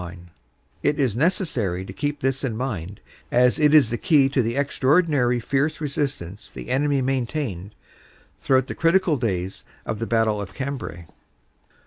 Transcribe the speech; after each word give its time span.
THE 0.01 0.07
SITUATION 0.07 0.23
ON 0.23 0.25
THE 0.25 0.31
WEST 0.33 0.97
FRONT 0.97 0.97
5 0.97 0.99
It 0.99 1.03
is 1.03 1.15
necessary 1.15 1.85
to 1.85 1.93
keep 1.93 2.19
this 2.21 2.43
in 2.43 2.57
mind, 2.57 3.01
as 3.31 3.59
it 3.59 3.71
is 3.75 3.91
the 3.91 3.99
key 3.99 4.29
to 4.29 4.41
the 4.41 4.57
extra 4.57 4.89
ordinary 4.89 5.39
fierce 5.39 5.79
resistance 5.79 6.49
the 6.49 6.69
enemy 6.71 7.03
maintained 7.03 7.75
throughout 8.39 8.65
the 8.65 8.73
critical 8.73 9.17
days 9.17 9.63
of 9.85 9.99
the 9.99 10.07
Battle 10.07 10.41
of 10.41 10.55
Cambrai. 10.55 11.05